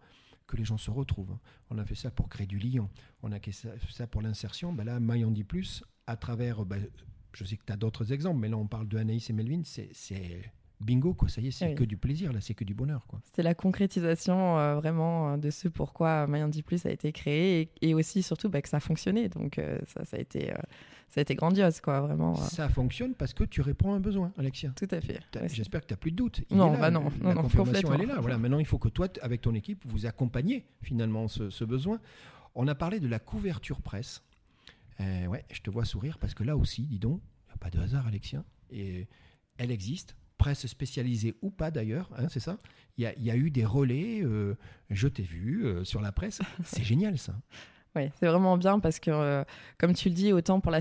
[0.47, 1.35] que les gens se retrouvent.
[1.71, 2.87] On a fait ça pour créer du lien.
[3.23, 4.71] On a fait ça, pour l'insertion.
[4.71, 6.61] Ben là, Maille en dit plus à travers.
[6.61, 6.85] euh, ben,
[7.35, 9.61] je sais que tu as d'autres exemples, mais là on parle de Anaïs et Melvin.
[9.63, 9.89] C'est
[10.79, 11.29] bingo, quoi.
[11.29, 11.75] Ça y est, c'est Oui.
[11.75, 13.21] que du plaisir, là, c'est que du bonheur, quoi.
[13.23, 17.89] C'était la concrétisation euh, vraiment euh, de ce pourquoi Mayandi Plus a été créé et,
[17.89, 19.29] et aussi surtout bah, que ça fonctionnait.
[19.29, 20.55] Donc euh, ça, ça, a été, euh,
[21.07, 22.35] ça a été grandiose, quoi, vraiment.
[22.35, 24.73] Ça fonctionne parce que tu réponds à un besoin, Alexia.
[24.75, 25.21] tout à fait.
[25.35, 26.41] Ouais, J'espère que tu n'as plus de doute.
[26.49, 28.19] Il Non, là, bah non, la non, non, confirmation, elle est là.
[28.19, 31.99] Voilà, maintenant, il faut que toi, avec ton équipe, vous accompagniez finalement ce, ce besoin.
[32.55, 34.21] On a parlé de la couverture presse.
[34.99, 37.57] Euh, ouais, je te vois sourire parce que là aussi, dis donc, il n'y a
[37.57, 38.43] pas de hasard, Alexia.
[38.69, 39.07] Et
[39.57, 42.57] elle existe, presse spécialisée ou pas d'ailleurs, hein, c'est ça?
[42.97, 44.55] Il y, a, il y a eu des relais, euh,
[44.89, 46.41] je t'ai vu euh, sur la presse.
[46.63, 47.35] C'est génial ça.
[47.95, 49.43] Ouais, c'est vraiment bien parce que, euh,
[49.77, 50.71] comme tu le dis, autant pour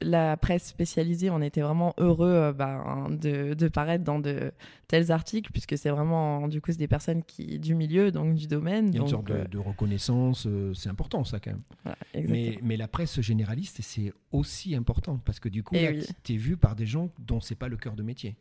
[0.00, 4.52] la, presse spécialisée, on était vraiment heureux euh, bah, hein, de, de paraître dans de
[4.88, 8.46] tels articles, puisque c'est vraiment, du coup, c'est des personnes qui, du milieu, donc du
[8.46, 8.88] domaine.
[8.88, 11.50] Il y a une donc, sorte de, euh, de reconnaissance, euh, c'est important ça quand
[11.50, 11.62] même.
[11.84, 11.98] voilà,
[12.62, 16.06] Mais, la presse généraliste, c'est aussi important parce que du coup, Eh oui.
[16.24, 18.34] tu es vu par des gens dont c'est pas le cœur de métier.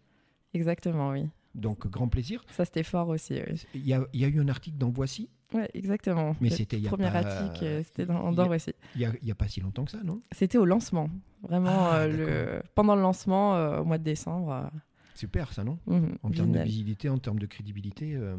[0.54, 1.30] Exactement, oui.
[1.54, 2.46] Donc, grand plaisir.
[2.52, 3.34] Ça, c'était fort aussi.
[3.46, 3.62] oui.
[3.76, 6.36] Il y a, il y a eu un article dans Voici, Ouais, exactement.
[6.40, 8.48] Mais c'était il y a premier pas- article, euh, c'était dans, il y dans a-
[8.48, 8.74] Voici.
[8.96, 10.20] il y a, pas si longtemps que ça, non?
[10.32, 11.10] C'était au lancement,
[11.44, 12.64] vraiment Ah, euh, le...
[12.76, 14.52] pendant le lancement euh, au mois de décembre.
[14.52, 14.68] euh,
[15.14, 15.78] Super, ça, non?
[15.88, 18.16] Mhm, En termes de visibilité, en termes de crédibilité.
[18.16, 18.38] euh.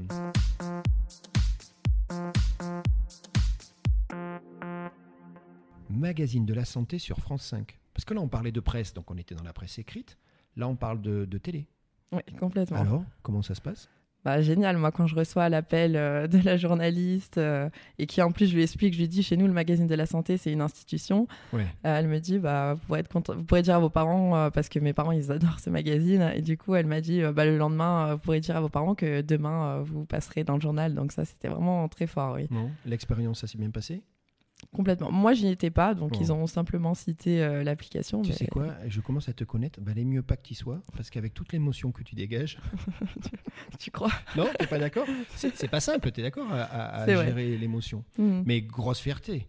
[5.90, 7.78] Magazine de la santé sur France 5.
[7.94, 10.16] Parce que là, on parlait de presse, donc on était dans la presse écrite.
[10.56, 11.66] Là, on parle de, de télé.
[12.12, 12.78] Oui, complètement.
[12.78, 13.88] Alors, comment ça se passe?
[14.24, 18.30] Bah, génial, moi quand je reçois l'appel euh, de la journaliste euh, et qui en
[18.30, 20.52] plus je lui explique, je lui dis chez nous le magazine de la santé c'est
[20.52, 21.62] une institution, Ouais.
[21.84, 24.48] euh, elle me dit bah, vous, pourrez être content- vous pourrez dire à vos parents
[24.52, 26.30] parce que mes parents ils adorent ce magazine.
[26.36, 28.94] Et du coup elle m'a dit bah, le lendemain vous pourrez dire à vos parents
[28.94, 30.94] que demain vous passerez dans le journal.
[30.94, 32.48] Donc ça c'était vraiment très fort oui.
[32.86, 34.02] L'expérience, ça s'est bien passé?
[34.74, 35.10] Complètement.
[35.12, 38.22] Moi j'y étais pas donc ils ont simplement cité euh, l'application.
[38.22, 38.74] Tu mais- sais quoi?
[38.88, 39.80] Je commence à te connaître.
[39.80, 42.58] Bah, les mieux pas que tu sois, parce qu'avec toute l'émotion que tu dégages.
[43.78, 44.10] Tu crois?
[44.36, 45.06] Non, t'es pas d'accord?
[45.34, 48.04] C'est pas simple, t'es d'accord à, gérer l'émotion.
[48.18, 49.48] Mhm, Mais grosse fierté,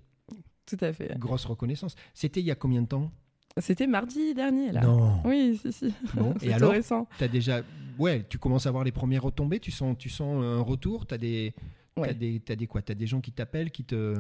[0.66, 1.18] Tout à fait.
[1.18, 1.96] grosse reconnaissance.
[2.14, 3.12] C'était il y a combien de temps?
[3.60, 4.82] C'était mardi dernier là.
[4.82, 5.22] Non.
[5.26, 5.94] Oui si si.
[6.16, 6.72] Bon, C'est et alors?
[6.72, 7.08] récent.
[7.20, 7.62] T'as déjà,
[8.00, 9.60] ouais, tu commences à avoir les premières retombées.
[9.60, 11.06] Tu sens, tu sens un retour.
[11.06, 11.54] T'as des,
[11.96, 12.82] t'as des, t'as des quoi?
[12.82, 14.16] T'as des gens qui t'appellent, qui te.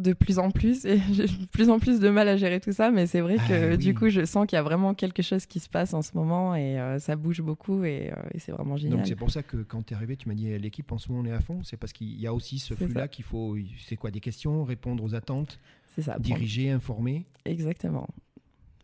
[0.00, 2.72] De plus en plus et j'ai de plus en plus de mal à gérer tout
[2.72, 3.78] ça mais c'est vrai Ah que oui.
[3.78, 6.12] du coup je sens qu'il y a vraiment quelque chose qui se passe en ce
[6.14, 9.30] moment et euh, ça bouge beaucoup et, euh, et c'est vraiment génial Donc c'est pour
[9.30, 11.30] ça que quand tu es arrivé, tu m'as dit eh, l'équipe en ce moment on
[11.30, 11.60] est à fond.
[11.62, 13.08] C'est parce qu'il y a aussi ce C'est flux-là ça.
[13.08, 13.56] qu'il faut.
[13.86, 15.58] C'est quoi Des questions, répondre aux attentes,
[15.94, 17.26] c'est ça prendre- diriger, informer.
[17.44, 18.08] exactement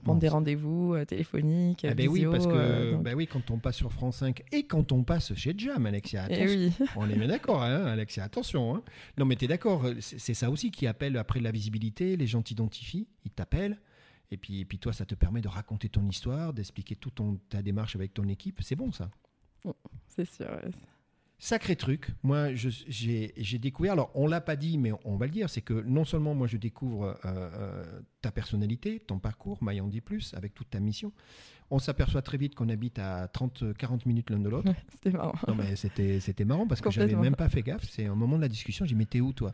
[0.06, 3.50] Bon, des rendez-vous euh, téléphoniques Ah ben oui, parce que euh, donc- ben oui, quand
[3.50, 6.58] on passe sur France 5 et quand on passe chez Jam, Alexia, Eh attention.
[6.58, 8.76] oui On est bien d'accord, hein, Alexia, attention.
[8.76, 8.82] hein.
[9.18, 12.42] Non, mais tu es d'accord, c'est ça aussi qui appelle après la visibilité, les gens
[12.42, 13.78] t'identifient, ils t'appellent,
[14.30, 17.62] et puis, et puis toi, ça te permet de raconter ton histoire, d'expliquer toute ta
[17.62, 19.10] démarche avec ton équipe, c'est bon ça?
[20.08, 20.70] c'est sûr ouais.
[21.38, 25.50] Sacré truc, moi j'ai découvert, alors on l'a pas dit, mais on va le dire,
[25.50, 30.00] c'est que non seulement moi je découvre euh, euh, ta personnalité, ton parcours, Mayan dit
[30.00, 31.12] plus, avec toute ta mission,
[31.70, 34.72] on s'aperçoit très vite qu'on habite à 30-40 minutes l'un de l'autre.
[34.88, 37.84] c'était marrant Non, mais c'était, c'était marrant parce que j'avais même pas fait gaffe.
[37.90, 39.52] C'est un moment de la discussion, j'ai dit, mais t'es où toi?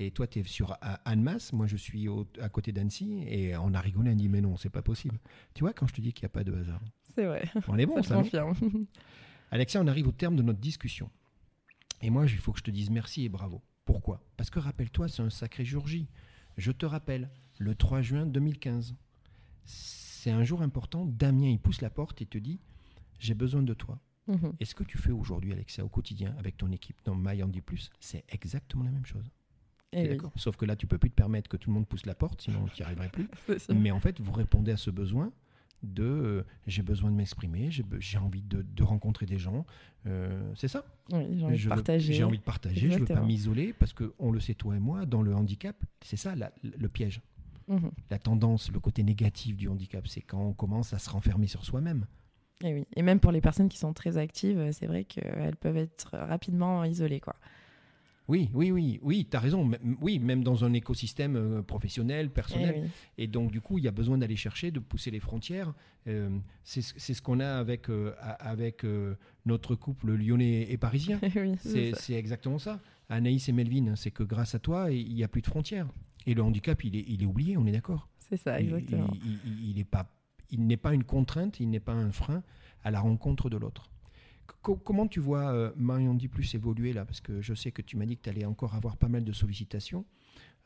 [0.00, 3.72] Et toi, tu es sur Annemasse, moi je suis au- à côté d'Annecy, et on
[3.74, 5.18] a rigolé, on a dit, mais non, c'est pas possible.
[5.54, 6.80] Tu vois, quand je te dis qu'il n'y a pas de hasard,
[7.14, 8.46] c'est vrai on est bon, ça ça.
[9.52, 11.08] Alexia, on arrive au terme de notre discussion.
[12.02, 13.62] Et moi, il faut que je te dise merci et bravo.
[13.84, 14.22] Pourquoi?
[14.36, 16.08] Parce que rappelle-toi, c'est un sacré jour J.
[16.56, 18.94] Je te rappelle, le 3 juin 2015.
[19.64, 21.06] C'est un jour important.
[21.06, 22.60] Damien, il pousse la porte et te dit
[23.18, 24.00] J'ai besoin de toi.
[24.26, 24.52] Mhm.
[24.60, 26.96] Et ce que tu fais aujourd'hui, Alexia, au quotidien, avec ton équipe?
[27.04, 29.30] Dans My Andy Plus, c'est exactement la même chose.
[29.92, 32.06] Eh oui, Sauf que là, tu peux plus te permettre que tout le monde pousse
[32.06, 33.28] la porte, sinon tu n'y arriverais plus.
[33.74, 35.32] Mais en fait, vous répondez à ce besoin
[35.82, 39.64] de euh, j'ai besoin de m'exprimer, j'ai envie de, de rencontrer des gens.
[40.06, 43.04] Euh, c'est ça Oui, j'ai envie Je de partager J'ai envie de partager, je veux
[43.04, 46.34] pas m'isoler parce que on le sait toi et moi, dans le handicap, c'est ça
[46.36, 47.20] la- le piège.
[47.68, 47.90] Mhm.
[48.10, 51.64] La tendance, le côté négatif du handicap, c'est quand on commence à se renfermer sur
[51.64, 52.06] soi-même.
[52.64, 52.86] Et oui.
[52.96, 56.84] Et même pour les personnes qui sont très actives, c'est vrai qu'elles peuvent être rapidement
[56.84, 57.20] isolées.
[57.20, 57.36] Quoi.
[58.30, 59.62] Oui, oui, oui, oui, tu as raison.
[59.72, 62.74] M- Oui, même dans un écosystème euh, professionnel, personnel.
[62.76, 62.88] Eh oui.
[63.18, 65.74] Et donc, du coup, il y a besoin d'aller chercher, de pousser les frontières.
[66.06, 66.30] Euh,
[66.62, 69.16] c'est ce qu'on a avec, euh, avec euh,
[69.46, 71.18] notre couple lyonnais et parisien.
[71.36, 71.56] Oui,
[71.94, 72.80] C'est exactement ça.
[73.08, 75.88] Anaïs et Melvin, c'est que grâce à toi, il n'y a plus de frontières.
[76.26, 78.08] Et le handicap, il est, il est oublié, on est d'accord.
[78.18, 79.10] C'est ça, Il- exactement.
[79.14, 80.06] Il, il- il est pas,
[80.50, 82.42] il n'est pas une contrainte, il n'est pas un frein
[82.84, 83.90] à la rencontre de l'autre.
[84.62, 87.04] Co- comment tu vois euh, Marion Dit Plus évoluer là?
[87.04, 89.24] Parce que je sais que tu m'as dit que tu allais encore avoir pas mal
[89.24, 90.04] de sollicitations.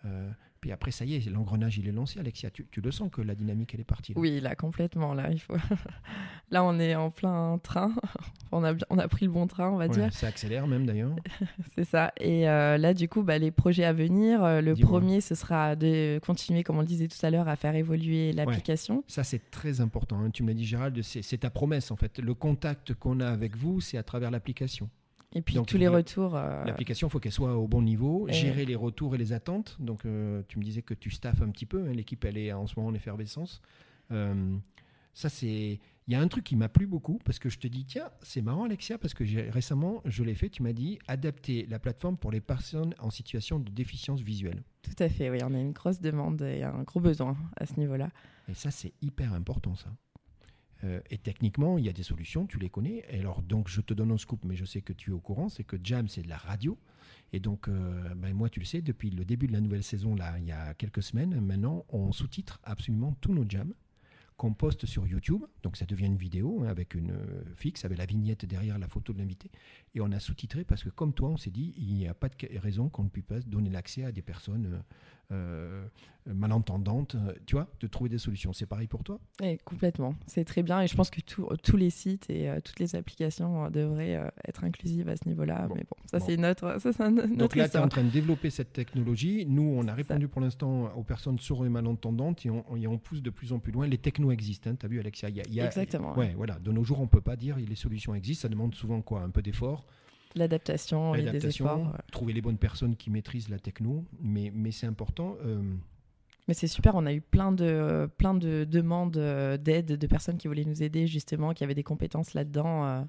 [0.05, 2.51] Euh, puis après, ça y est, l'engrenage, il est lancé, Alexia.
[2.51, 4.15] Tu, tu le sens que la dynamique, elle est partie.
[4.15, 5.13] là Oui, là, complètement.
[5.13, 5.55] Là, il faut...
[6.51, 7.93] là, on est en plein train.
[8.53, 10.11] on, a, on a pris le bon train, on va Ouais, dire.
[10.15, 11.15] Ça accélère même d'ailleurs.
[11.75, 12.13] C'est ça.
[12.19, 15.77] Et euh, là, du coup, bah, les projets à venir, euh, le premier, ce sera
[15.77, 19.05] de continuer, comme on le disait tout à l'heure, à faire évoluer l'application.
[19.07, 20.19] Ça, c'est très important.
[20.19, 20.31] hein.
[20.31, 22.19] Tu me l'as dit, Gérald, c'est ta promesse en fait.
[22.21, 24.89] Le contact qu'on a avec vous, c'est à travers l'application.
[25.35, 26.37] Et puis, Donc, tous les retours.
[26.37, 29.33] euh, L'application, il faut qu'elle soit au bon niveau, Et- gérer les retours et les
[29.33, 29.77] attentes.
[29.81, 31.87] Donc, euh, tu me disais que tu staffes un petit peu.
[31.89, 31.93] hein.
[31.93, 33.61] L'équipe, elle est en ce moment en effervescence.
[34.13, 34.57] Euh,
[35.13, 35.81] ça, c'est.
[36.07, 38.11] Il y a un truc qui m'a plu beaucoup parce que je te dis, tiens,
[38.23, 40.51] c'est marrant, Alexia, parce que récemment, je l'ai fait.
[40.51, 44.63] Tu m'as dit adapter la plateforme pour les personnes en situation de déficience visuelle.
[44.83, 45.39] Tout à fait, oui.
[45.43, 48.11] On a une grosse demande et un gros besoin à ce niveau-là.
[48.51, 49.89] Et ça, c'est hyper important, ça.
[50.83, 53.05] Euh, et techniquement, il y a des solutions, tu les connais.
[53.11, 55.21] Et alors, donc, je te donne un scoop, mais je sais que tu es au
[55.21, 56.79] courant, c'est que Jam, c'est de la radio.
[57.33, 60.15] Et donc, euh, ben, moi, tu le sais, depuis le début de la nouvelle saison,
[60.15, 63.75] là, il y a quelques semaines, maintenant, on sous-titre absolument tous nos jams
[64.37, 65.45] qu'on poste sur YouTube.
[65.63, 68.89] Donc, ça devient une vidéo hein, avec une euh, fixe, avec la vignette derrière la
[68.89, 69.51] photo de l'invité.
[69.97, 72.29] Et on a sous-titré parce que, comme toi, on s'est dit, il n'y a pas
[72.29, 74.83] de raison qu'on ne puisse pas donner l'accès à des personnes
[75.31, 75.87] euh,
[76.29, 78.53] euh, malentendantes, euh, tu vois, de trouver des solutions.
[78.53, 79.19] C'est pareil pour toi?
[79.43, 80.15] Et complètement.
[80.27, 80.81] C'est très bien.
[80.83, 84.29] Et je pense que tout- tous les sites et euh, toutes les applications devraient euh,
[84.47, 85.67] être inclusives à ce niveau-là.
[85.69, 85.75] Bon.
[85.77, 86.25] Mais bon, ça, Bon.
[86.27, 88.73] c'est notre, ça, c'est un- notre Donc là, tu es en train de développer cette
[88.73, 89.47] technologie.
[89.47, 92.99] Nous, on a répondu pour l'instant aux personnes sourdes et malentendantes et on, et on
[92.99, 93.87] pousse de plus en plus loin.
[93.87, 95.29] Les technos existent, tu as vu Alexia?
[95.31, 96.17] Il y a- il y a- Exactement.
[96.19, 96.59] Ouais, voilà.
[96.59, 98.43] De nos jours, on peut pas dire les solutions existent.
[98.43, 99.23] Ça demande souvent quoi?
[99.23, 99.84] Un peu d'effort,
[100.35, 101.97] L'adaptation et des efforts.
[102.11, 104.05] trouver les bonnes personnes qui maîtrisent la techno.
[104.21, 105.37] Mais, mais c'est important.
[105.45, 105.63] euh,
[106.49, 110.37] Mais c'est super, on a eu plein de, plein de demandes euh, d'aide de personnes
[110.39, 112.85] qui voulaient nous aider, justement, qui avaient des compétences là-dedans.
[112.85, 113.03] euh.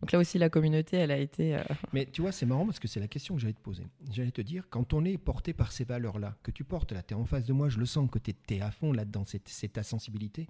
[0.00, 1.56] Donc là aussi, la communauté, elle a été...
[1.56, 1.62] euh,
[1.92, 3.84] Mais tu vois, c'est marrant parce que c'est la question que j'allais te poser.
[4.10, 7.12] J'allais te dire, quand on est porté par ces valeurs-là, que tu portes, là, tu
[7.12, 9.68] es en face de moi, je le sens que tu es, à fond là-dedans, c'est
[9.72, 10.46] ta sensibilité.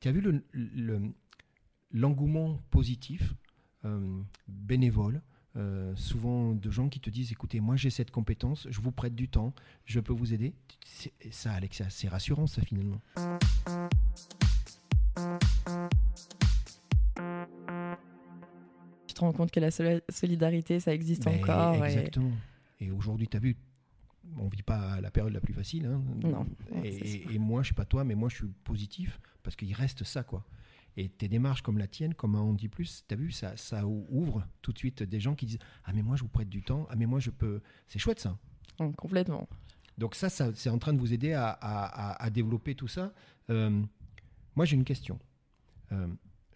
[0.00, 1.12] Tu as vu le- le-
[1.92, 3.34] l'engouement positif,
[3.84, 5.20] euh, bénévole,
[5.56, 9.14] euh, souvent de gens qui te disent, écoutez, moi j'ai cette compétence, je vous prête
[9.14, 9.52] du temps,
[9.84, 10.52] je peux vous aider.
[11.30, 13.00] Ça, Alexia, c'est rassurant, ça, finalement.
[19.06, 21.84] tu te rends compte que la soli- solidarité, ça existe Mais encore.
[21.84, 22.32] Exactement.
[22.80, 23.56] Et, aujourd'hui, tu as vu,
[24.38, 25.86] on vit pas la période la plus facile.
[25.86, 26.02] hein.
[26.22, 26.46] Non,
[26.84, 30.22] et moi, je sais pas toi, mais moi, je suis positif parce qu'il reste ça,
[30.22, 30.44] quoi.
[30.98, 33.86] Et tes démarches comme la tienne, comme On dit plus, tu as vu, ça, ça
[33.86, 36.62] ouvre tout de suite des gens qui disent Ah, mais moi, je vous prête du
[36.62, 36.86] temps.
[36.90, 37.60] Ah, mais moi, je peux.
[37.86, 38.38] C'est chouette, ça.
[38.80, 39.46] Mm, Complètement.
[39.98, 42.88] Donc, ça, ça c'est en train de vous aider à, à- à- à développer tout
[42.88, 43.12] ça.
[43.50, 43.82] Euh,
[44.54, 45.18] moi, j'ai une question.
[45.92, 46.06] Euh,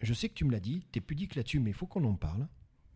[0.01, 2.03] je sais que tu me l'as dit, tu es pudique là-dessus, mais il faut qu'on
[2.05, 2.47] en parle.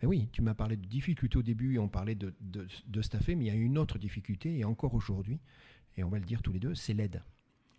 [0.02, 3.02] Mais oui, tu m'as parlé de difficultés au début et on parlait de, de, de
[3.02, 5.40] staffer, mais il y a une autre difficulté, et encore aujourd'hui,
[5.96, 7.22] et on va le dire tous les deux, c'est l'aide.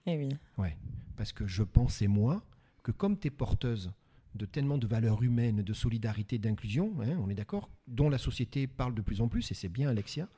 [0.07, 0.69] Et oui.
[1.17, 2.43] Parce que je pensais, moi,
[2.87, 3.91] que comme tu es porteuse
[4.37, 8.69] de tellement de valeurs humaines, de solidarité, d'inclusion, hein, on est d'accord, dont la société
[8.69, 10.29] parle de plus en plus, et c'est bien Alexia,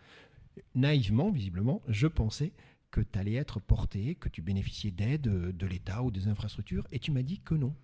[0.75, 2.55] naïvement, visiblement, je pensais
[2.91, 6.87] que tu allais être portée, que tu bénéficiais d'aide euh, de l'État ou des infrastructures,
[6.91, 7.75] et tu m'as dit que non.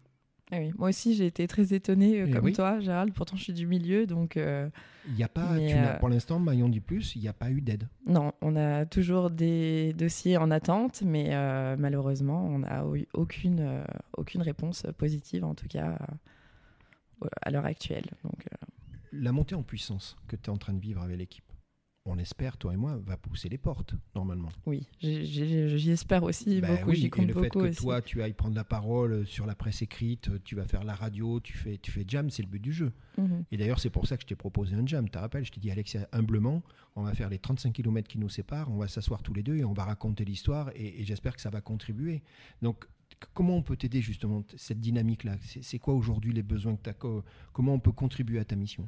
[0.53, 0.73] Oui.
[0.79, 2.53] Moi aussi, j'ai été très étonnée, euh, Eh comme oui.
[2.53, 3.13] toi, Gérald.
[3.15, 4.69] Pourtant, je suis du milieu, donc euh,
[5.09, 7.51] Il n'y a pas, tu euh, pour l'instant, Maillon dit plus, il n'y a pas
[7.51, 7.89] eu d'aide.
[8.07, 11.31] non, on a toujours des dossiers en attente, mais
[11.77, 13.85] malheureusement, on n'a eu aucune,
[14.17, 15.99] aucune réponse positive, en tout cas,
[17.43, 18.07] à l'heure actuelle.
[18.23, 18.47] Donc,
[19.13, 21.45] La montée en puissance que tu es en train de vivre avec l'équipe,
[22.07, 24.51] on espère, toi et moi, va pousser les portes, normalement.
[24.67, 27.77] oui, j'y espère aussi Ben beaucoup, oui, j'y et compte le fait que aussi.
[27.81, 31.41] toi, tu ailles prendre la parole sur la presse écrite, tu vas faire la radio,
[31.41, 32.93] tu fais, tu fais jam, c'est le but du jeu.
[33.17, 33.45] Mhm.
[33.51, 35.07] Et d'ailleurs, c'est pour ça que je t'ai proposé un jam.
[35.07, 36.63] Tu te rappelles, je t'ai dit, Alexia, humblement,
[36.95, 39.57] on va faire les 35 km qui nous séparent, on va s'asseoir tous les deux
[39.57, 42.23] et on va raconter l'histoire et, et j'espère que ça va contribuer.
[42.61, 42.85] Donc,
[43.33, 45.37] comment on peut t'aider justement, cette dynamique-là?
[45.63, 47.23] C'est quoi aujourd'hui les besoins que tu as
[47.55, 48.87] Comment on peut contribuer à ta mission?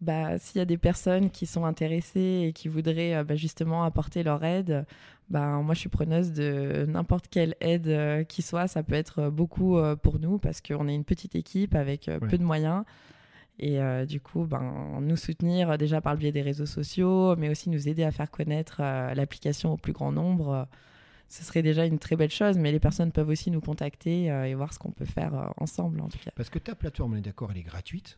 [0.00, 3.82] Bah, s'il y a des personnes qui sont intéressées et qui voudraient euh, bah, justement
[3.84, 4.86] apporter leur aide,
[5.28, 8.68] bah, moi je suis preneuse de n'importe quelle aide euh, qui soit.
[8.68, 12.06] Ça peut être euh, beaucoup euh, pour nous parce qu'on est une petite équipe avec
[12.08, 12.18] Ouais.
[12.20, 12.84] peu de moyens.
[13.60, 17.70] Et du coup, ben, nous soutenir déjà par le biais des réseaux sociaux, mais aussi
[17.70, 20.68] nous aider à faire connaître l'application au plus grand nombre.
[21.26, 24.54] ce serait déjà une très belle chose, mais les personnes peuvent aussi nous contacter et
[24.54, 26.30] voir ce qu'on peut faire ensemble en tout cas.
[26.36, 28.16] Parce que ta plateforme, on est d'accord, elle est gratuite?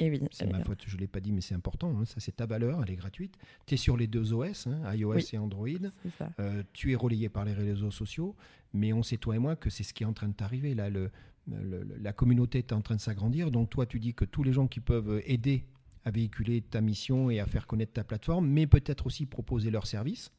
[0.00, 0.64] Et oui, C'est est ma bien.
[0.64, 1.90] faute, je ne l'ai pas dit, mais c'est important.
[1.98, 2.04] hein.
[2.04, 3.36] Ça, c'est ta valeur, elle est gratuite.
[3.66, 5.28] Tu es sur les deux OS, hein, iOS Oui.
[5.32, 5.68] et Android.
[6.38, 8.36] Euh, tu es relayé par les réseaux sociaux,
[8.72, 10.74] mais on sait, toi et moi, que c'est ce qui est en train de t'arriver.
[10.74, 11.10] Là, le,
[11.48, 13.50] le- le- la communauté est en train de s'agrandir.
[13.50, 15.64] Donc, toi, tu dis que tous les gens qui peuvent aider
[16.04, 19.86] à véhiculer ta mission et à faire connaître ta plateforme, mais peut-être aussi proposer leurs
[19.86, 20.30] services.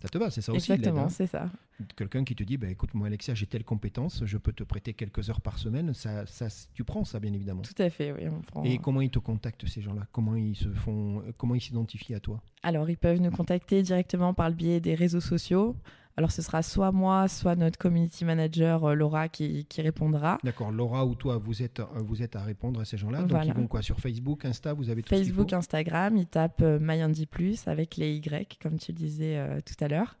[0.00, 1.08] Ça te va, c'est ça aussi Exactement, hein.
[1.08, 1.50] c'est ça.
[1.96, 4.94] Quelqu'un qui te dit, bah, écoute, moi, Alexia, j'ai telle compétence, je peux te prêter
[4.94, 5.92] quelques heures par semaine.
[5.92, 7.62] Ça, ça, tu prends ça, bien évidemment.
[7.62, 8.28] Tout à fait, oui.
[8.28, 8.64] On prend...
[8.64, 10.06] Et comment ils te contactent ces gens-là?
[10.12, 12.40] Comment ils se font Comment ils s'identifient à toi?
[12.62, 15.76] Alors, ils peuvent nous contacter directement par le biais des réseaux sociaux.
[16.18, 20.38] Alors, ce sera soit moi, soit notre community manager euh, Laura qui, qui répondra.
[20.42, 23.20] D'accord, Laura ou toi, vous êtes, euh, vous êtes à répondre à ces gens-là.
[23.20, 23.44] Donc Voilà.
[23.46, 23.82] ils vont quoi?
[23.82, 27.96] Sur Facebook, Insta, vous avez tout ce Facebook, Instagram, ils tapent euh, Mayandi Plus avec
[27.96, 30.18] les Y, comme tu le disais euh, tout à l'heure.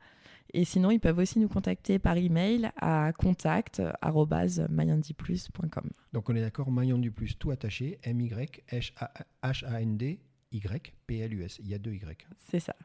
[0.54, 5.90] Et sinon, ils peuvent aussi nous contacter par email à contact@mayandiplus.com.
[6.12, 10.20] Donc on est d'accord, du Plus, tout attaché, M-Y-H-A-N-D,
[10.52, 11.58] Y, P-L-U-S.
[11.58, 12.24] Il y a deux Y.
[12.52, 12.76] C'est ça.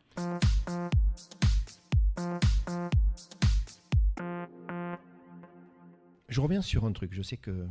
[6.27, 7.13] Je reviens sur un truc.
[7.13, 7.67] Je sais que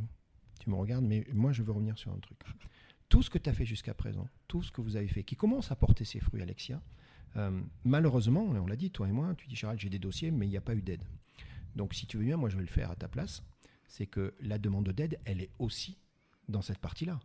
[0.61, 2.39] tu me regardes, mais moi je veux revenir sur un truc.
[3.09, 5.37] Tout ce que tu as fait jusqu'à présent, tout ce que vous avez fait, qui
[5.37, 6.81] commence à porter ses fruits, Alexia,
[7.37, 10.31] euh, malheureusement, et on l'a dit, toi et moi, tu dis, Charles, j'ai des dossiers,
[10.31, 11.05] mais il n'y a pas eu d'aide.
[11.75, 13.43] Donc si tu veux bien, moi je vais le faire à ta place.
[13.87, 15.99] C'est que la demande d'aide, elle est aussi
[16.49, 17.21] dans cette partie-là.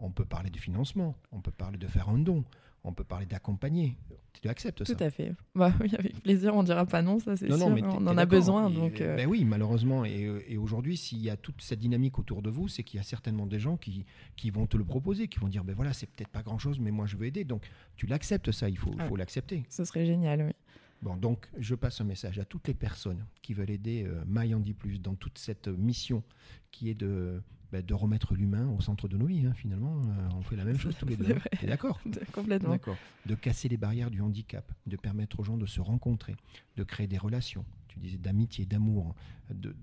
[0.00, 2.44] On peut parler de financement, on peut parler de faire un don,
[2.84, 3.96] on peut parler d'accompagner.
[4.40, 5.34] Tu acceptes ça Tout à fait.
[5.56, 7.70] Bah oui, avec plaisir, on dira pas non, ça c'est sûr.
[7.70, 9.00] mais t'es- on en a besoin, Et, donc.
[9.00, 10.04] euh, ben oui, malheureusement.
[10.04, 12.98] Et, euh, et aujourd'hui, s'il y a toute cette dynamique autour de vous, c'est qu'il
[12.98, 14.04] y a certainement des gens qui,
[14.36, 16.92] qui vont te le proposer, qui vont dire, ben voilà, c'est peut-être pas grand-chose, mais
[16.92, 17.44] moi je veux aider.
[17.44, 19.64] Donc tu l'acceptes ça, il faut, Ah faut l'accepter.
[19.68, 20.52] Ce serait génial, oui.
[21.02, 24.24] Bon, donc je passe un message à toutes les personnes qui veulent aider euh,
[24.78, 26.22] Plus dans toute cette mission
[26.70, 27.40] qui est de,
[27.72, 29.46] ben, de remettre l'humain au centre de nos vies.
[29.46, 31.32] hein, finalement, Euh, on fait la même chose tous les deux.
[31.34, 31.66] hein.
[31.66, 32.00] d'accord
[32.32, 32.70] Complètement.
[32.70, 32.96] D'accord.
[33.26, 36.34] De casser les barrières du handicap, de permettre aux gens de se rencontrer,
[36.76, 39.14] de créer des relations, tu disais d'amitié, d'amour,
[39.50, 39.74] de-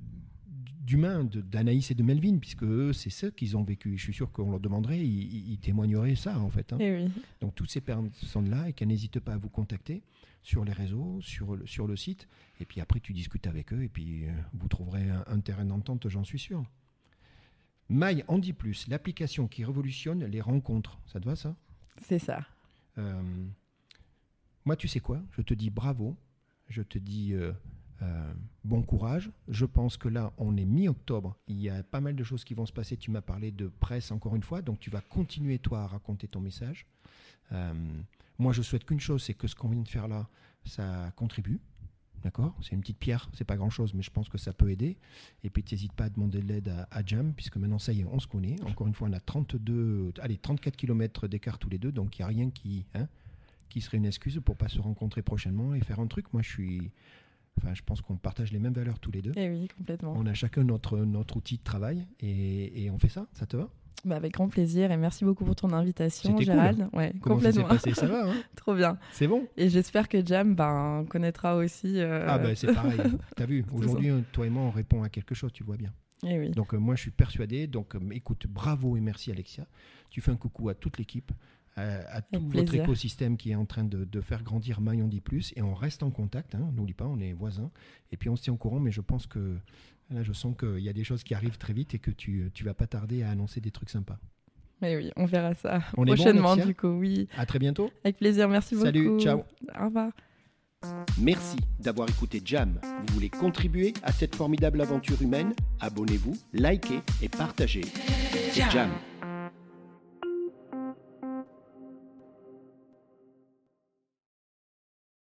[0.82, 3.98] d'humain, de- d'Anaïs et de Melvin, puisque eux, c'est ça qu'ils ont vécu.
[3.98, 6.74] Je suis sûr qu'on leur demanderait, ils, ils- témoigneraient ça, en fait.
[6.74, 6.78] hein.
[6.80, 7.10] Oui.
[7.41, 10.04] Donc, toutes ces personnes-là, et qu'elles n'hésitent pas à vous contacter
[10.43, 12.28] sur les réseaux, sur le, sur le site,
[12.60, 15.65] et puis après, tu discutes avec eux, et puis euh, vous trouverez un, un terrain
[15.65, 16.63] d'entente, j'en suis sûr.
[18.28, 21.00] En dit plus, l'application qui révolutionne les rencontres.
[21.06, 21.56] Ça te va, ça?
[22.02, 22.45] C'est ça.
[22.98, 23.21] euh,
[24.65, 25.21] moi, tu sais quoi?
[25.32, 26.15] Je te dis bravo.
[26.67, 27.52] Je te dis euh,
[28.02, 29.30] euh, bon courage.
[29.48, 31.36] Je pense que là, on est mi-octobre.
[31.48, 32.98] Il y a pas mal de choses qui vont se passer.
[32.98, 34.63] Tu m'as parlé de presse encore une fois.
[34.63, 36.88] Donc, tu vas continuer, toi, à raconter ton message.
[38.39, 40.28] Moi, je souhaite qu'une chose, c'est que ce qu'on vient de faire là,
[40.65, 41.60] ça contribue.
[42.23, 44.71] D'accord C'est une petite pierre, c'est pas grand chose, mais je pense que ça peut
[44.71, 44.97] aider.
[45.43, 48.01] Et puis, n'hésite pas à demander de l'aide à, à, Jam, puisque maintenant, ça y
[48.01, 48.56] est, on se connaît.
[48.63, 52.21] Encore une fois, on a 32, allez, 34 km d'écart tous les deux, donc il
[52.21, 53.08] n'y a rien qui, hein,
[53.69, 56.34] qui serait une excuse pour pas se rencontrer prochainement et faire un truc.
[56.34, 56.91] Moi, je suis.
[57.58, 59.32] Enfin, je pense qu'on partage les mêmes valeurs tous les deux.
[59.38, 60.13] Eh oui, complètement.
[60.17, 63.28] On a chacun notre, notre outil de travail et, et on fait ça.
[63.34, 63.69] Ça te va?
[64.06, 66.88] Bah avec grand plaisir et merci beaucoup pour ton invitation, Gérald.
[66.89, 67.00] Cool.
[67.00, 67.63] Ouais, Comment complètement.
[67.63, 67.94] ça passé?
[67.94, 68.34] Ça va hein?
[68.56, 68.98] Trop bien.
[69.12, 69.48] C'est bon?
[69.58, 72.00] Et j'espère que Jam ben, connaîtra aussi.
[72.00, 72.26] Euh...
[72.28, 73.00] Ah, bah c'est pareil.
[73.36, 75.91] T'as vu, aujourd'hui, toi et moi, on répond à quelque chose, tu vois bien.
[76.26, 76.52] Eh oui.
[76.52, 77.68] Donc, euh, moi, je suis persuadé.
[77.68, 79.68] Donc, euh, écoute, bravo et merci, Alexia.
[80.10, 81.32] Tu fais un coucou à toute l'équipe,
[81.76, 82.84] à, à tout Avec votre plaisir.
[82.84, 85.52] écosystème qui est en train de, de faire grandir Maillon dit plus.
[85.56, 86.56] Et on reste en contact.
[86.56, 87.70] Hein, N'oublie pas, on est voisins.
[88.12, 88.80] Et puis, on se tient au courant.
[88.80, 89.58] Mais je pense que
[90.12, 92.50] là, je sens qu'il y a des choses qui arrivent très vite et que tu,
[92.54, 94.20] tu vas pas tarder à annoncer des trucs sympas.
[94.82, 97.28] Mais oui, on verra ça On est bon, prochainement du coup, oui.
[97.38, 97.91] À très bientôt.
[98.04, 99.22] Avec plaisir, merci Salut, beaucoup.
[99.22, 99.44] ciao.
[99.80, 100.12] Au revoir.
[101.20, 102.80] Merci d'avoir écouté Jam.
[103.08, 105.54] Vous voulez contribuer à cette formidable aventure humaine?
[105.80, 107.86] Abonnez-vous, likez et partagez.
[108.54, 108.89] Jam,